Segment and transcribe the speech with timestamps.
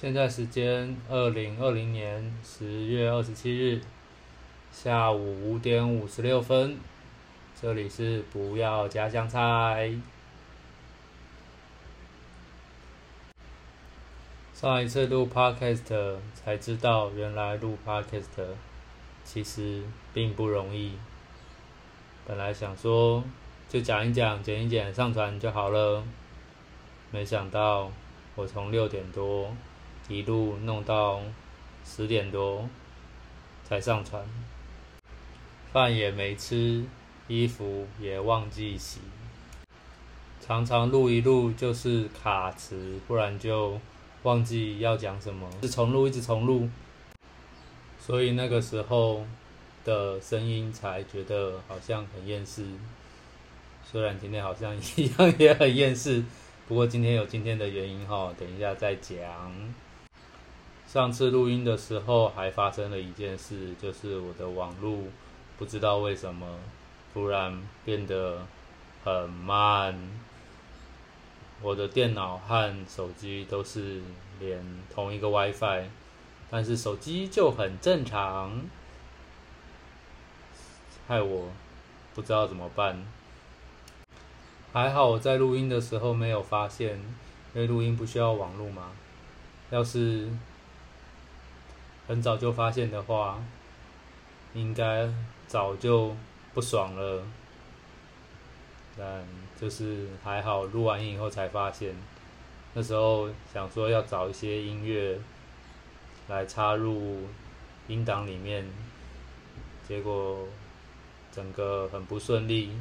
[0.00, 3.82] 现在时间二零二零年十月二十七日
[4.72, 6.78] 下午五点五十六分，
[7.60, 9.92] 这里是不要加香菜。
[14.54, 18.54] 上一次录 podcast 才知道，原来录 podcast
[19.22, 19.82] 其实
[20.14, 20.94] 并不容易。
[22.26, 23.22] 本来想说
[23.68, 26.02] 就讲一讲、剪一剪、上传就好了，
[27.10, 27.92] 没想到
[28.34, 29.54] 我从六点多。
[30.10, 31.22] 一路弄到
[31.84, 32.68] 十点多
[33.62, 34.20] 才上船，
[35.72, 36.84] 饭也没吃，
[37.28, 38.98] 衣服也忘记洗，
[40.44, 43.78] 常常录一录就是卡词，不然就
[44.24, 46.68] 忘记要讲什么，是重录一直重录，
[48.00, 49.24] 所以那个时候
[49.84, 52.64] 的声音才觉得好像很厌世，
[53.88, 56.24] 虽然今天好像一样 也很厌世，
[56.66, 59.72] 不过今天有今天的原因哈，等一下再讲。
[60.92, 64.98] 上次录音的时候还发生了一件事，就是我的网络
[65.56, 66.58] 不知道为什么
[67.14, 68.44] 突然变得
[69.04, 69.96] 很慢。
[71.62, 74.02] 我的电脑和手机都是
[74.40, 74.60] 连
[74.92, 75.84] 同一个 WiFi，
[76.50, 78.60] 但是手机就很正常，
[81.06, 81.50] 害我
[82.16, 83.06] 不知道怎么办。
[84.72, 86.96] 还好我在录音的时候没有发现，
[87.54, 88.90] 因为录音不需要网络嘛。
[89.70, 90.28] 要是
[92.10, 93.40] 很早就发现的话，
[94.52, 95.08] 应该
[95.46, 96.12] 早就
[96.52, 97.22] 不爽了。
[98.98, 99.24] 但
[99.60, 101.94] 就是还好，录完音以后才发现。
[102.74, 105.20] 那时候想说要找一些音乐
[106.26, 107.28] 来插入
[107.86, 108.68] 音档里面，
[109.86, 110.48] 结果
[111.30, 112.72] 整个很不顺利。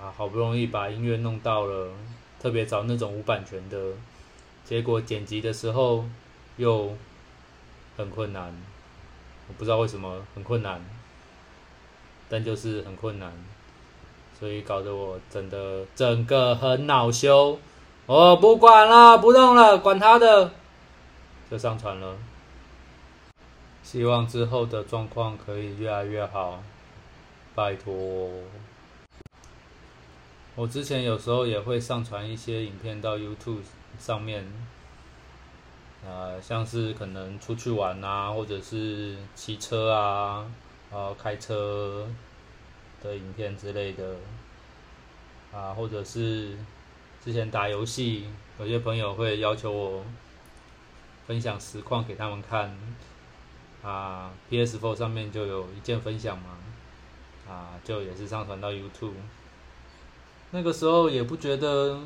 [0.00, 1.92] 啊，好不容易把音乐弄到了，
[2.40, 3.92] 特别找那种无版权的，
[4.64, 6.04] 结果剪辑的时候
[6.56, 6.92] 又。
[7.96, 8.52] 很困难，
[9.48, 10.84] 我不知道为什么很困难，
[12.28, 13.32] 但就是很困难，
[14.38, 17.58] 所以搞得我真的整个很恼羞。
[18.06, 20.50] 我不管了，不弄了，管他的，
[21.50, 22.16] 就上传了。
[23.82, 26.62] 希望之后的状况可以越来越好，
[27.54, 28.30] 拜托。
[30.56, 33.62] 我之前有时候也会上传一些影片到 YouTube
[33.98, 34.52] 上面。
[36.06, 40.44] 呃，像是可能出去玩啊，或者是骑车啊，
[40.90, 42.06] 呃，开车
[43.02, 44.16] 的影片之类的，
[45.50, 46.58] 啊，或者是
[47.24, 48.28] 之前打游戏，
[48.58, 50.04] 有些朋友会要求我
[51.26, 52.76] 分享实况给他们看，
[53.82, 56.58] 啊，PS4 上面就有一键分享嘛，
[57.48, 59.14] 啊，就也是上传到 YouTube，
[60.50, 61.98] 那个时候也不觉得。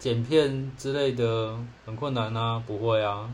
[0.00, 3.30] 剪片之类的很困难啊，不会啊，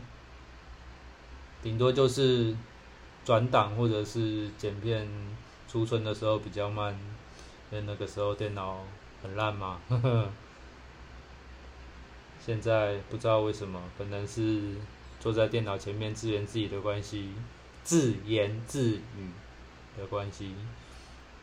[1.63, 2.53] 顶多就是
[3.23, 5.07] 转档或者是剪片
[5.69, 6.93] 储存的时候比较慢，
[7.71, 8.83] 因为那个时候电脑
[9.23, 9.79] 很烂嘛。
[9.87, 10.29] 呵 呵
[12.45, 14.75] 现在不知道为什么，可能是
[15.21, 17.31] 坐在电脑前面自言自语的关系，
[17.85, 19.31] 自言自语
[19.97, 20.53] 的关系，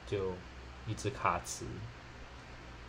[0.06, 0.32] 就
[0.86, 1.64] 一直卡词。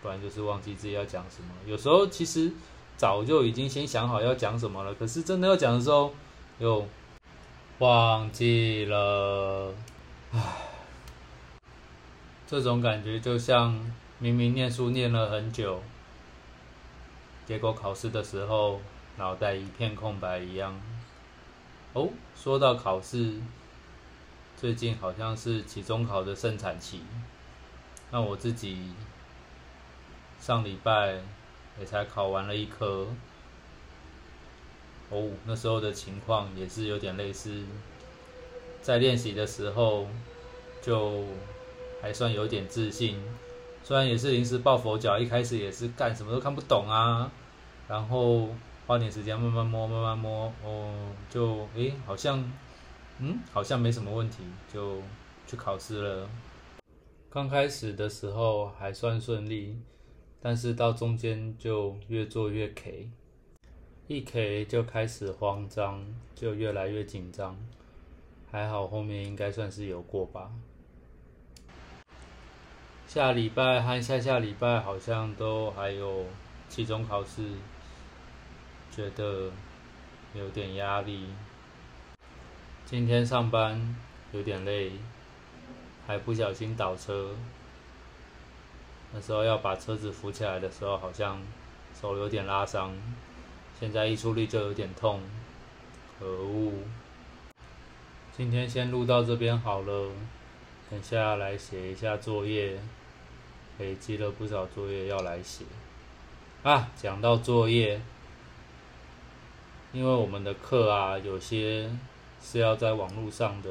[0.05, 1.49] 不然就是忘记自己要讲什么。
[1.65, 2.51] 有时候其实
[2.95, 6.13] 早就已经先想好要讲什么了，可是真的要讲的时候
[6.59, 6.87] 又
[7.79, 9.73] 忘记了。
[10.31, 10.39] 唉，
[12.45, 13.83] 这种感觉就像
[14.19, 15.81] 明明念书念了很久，
[17.47, 18.79] 结果考试的时候
[19.17, 20.79] 脑袋一片空白一样。
[21.93, 23.41] 哦，说到考试，
[24.55, 27.01] 最近好像是期中考的盛产期，
[28.11, 28.91] 那我自己。
[30.45, 31.15] 上礼拜
[31.79, 33.07] 也才考完了一科，
[35.09, 37.63] 哦，那时候的情况也是有点类似，
[38.79, 40.05] 在练习的时候
[40.83, 41.23] 就
[41.99, 43.19] 还算有点自信，
[43.83, 47.31] 虽然也是临时抱佛脚，一开始也是干什么都看不懂啊，
[47.87, 48.49] 然后
[48.85, 50.93] 花点时间慢慢摸，慢慢摸，哦，
[51.27, 52.37] 就诶，好像，
[53.17, 55.01] 嗯，好像没什么问题，就
[55.47, 56.29] 去考试了。
[57.31, 59.75] 刚开始的时候还算顺利。
[60.47, 63.09] 但是到中间就越做越 K，
[64.05, 66.05] 一 K 就开始慌张，
[66.35, 67.57] 就越来越紧张。
[68.51, 70.51] 还好后面应该算是有过吧。
[73.07, 76.27] 下礼拜和下下礼拜好像都还有
[76.69, 77.49] 期中考试，
[78.91, 79.51] 觉得
[80.35, 81.25] 有点压力。
[82.85, 83.95] 今天上班
[84.31, 84.91] 有点累，
[86.05, 87.33] 还不小心倒车。
[89.15, 91.41] 那时候要把车子扶起来的时候，好像
[91.99, 92.91] 手有点拉伤，
[93.79, 95.21] 现在一出力就有点痛，
[96.19, 96.73] 可恶！
[98.35, 100.11] 今天先录到这边好了，
[100.91, 102.77] 等下来写一下作业，
[103.77, 105.63] 累积了不少作业要来写。
[106.63, 108.01] 啊，讲到作业，
[109.93, 111.89] 因为我们的课啊，有些
[112.43, 113.69] 是要在网络上的，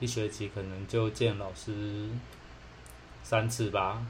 [0.00, 2.10] 一学期可能就见老师
[3.22, 4.04] 三次吧，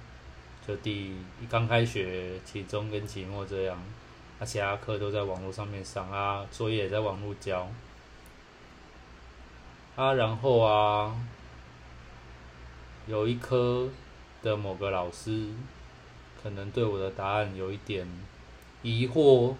[0.70, 1.12] 就第
[1.48, 3.76] 刚开学、期中跟期末这样，
[4.38, 7.68] 啊，其他课都在网络上面上啊，作业也在网络交，
[9.96, 11.16] 啊，然后啊，
[13.08, 13.88] 有一科
[14.42, 15.48] 的某个老师。
[16.42, 18.08] 可能对我的答案有一点
[18.80, 19.54] 疑惑，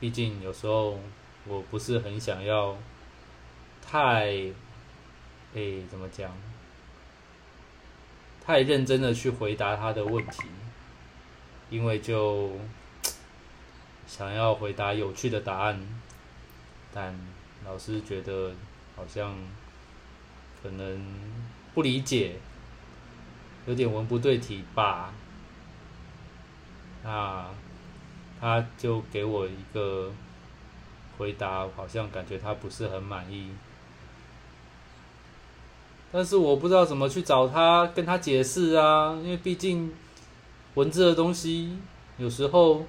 [0.00, 0.98] 毕竟有时候
[1.46, 2.76] 我不是很想要
[3.80, 4.24] 太，
[5.54, 6.32] 诶，怎么讲？
[8.46, 10.44] 太认真的去回答他的问题，
[11.68, 12.52] 因为就
[14.06, 15.80] 想要回答有趣的答案，
[16.94, 17.18] 但
[17.64, 18.52] 老师觉得
[18.94, 19.36] 好像
[20.62, 21.04] 可能
[21.74, 22.36] 不理解。
[23.66, 25.12] 有点文不对题吧？
[27.02, 27.48] 那
[28.40, 30.12] 他就给我一个
[31.18, 33.50] 回答，好像感觉他不是很满意。
[36.16, 39.92] 但是我不知道怎么去找他跟他解释啊，因为毕竟
[40.72, 41.76] 文字的东西
[42.16, 42.86] 有时候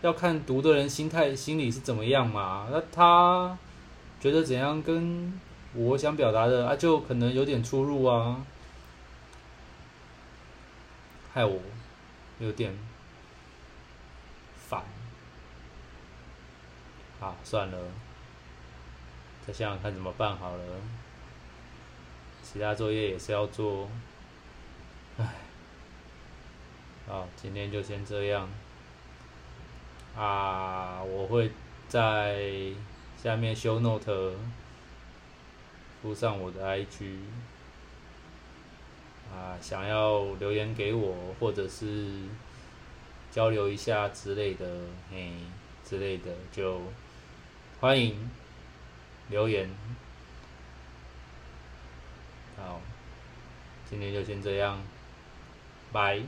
[0.00, 2.66] 要看读的人心态、心理是怎么样嘛。
[2.72, 3.58] 那他
[4.18, 5.38] 觉得怎样，跟
[5.74, 8.42] 我想表达的啊，就可能有点出入啊。
[11.34, 11.60] 害我
[12.38, 12.74] 有点
[14.56, 14.82] 烦，
[17.20, 17.78] 啊，算了，
[19.46, 20.64] 再想想看怎么办好了。
[22.52, 23.88] 其他作业也是要做，
[25.16, 25.26] 唉，
[27.08, 28.46] 好，今天就先这样。
[30.14, 31.50] 啊，我会
[31.88, 32.70] 在
[33.16, 34.34] 下面修 note
[36.02, 37.20] 附上我的 IG。
[39.32, 42.10] 啊，想要留言给我，或者是
[43.30, 44.66] 交流一下之类的，
[45.10, 45.32] 嘿，
[45.88, 46.82] 之类的就
[47.80, 48.30] 欢迎
[49.30, 49.70] 留言。
[52.64, 52.80] 好，
[53.88, 54.78] 今天就先这样，
[55.92, 56.20] 拜。